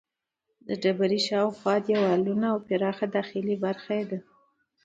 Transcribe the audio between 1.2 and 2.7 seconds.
شاوخوا دیوالونه او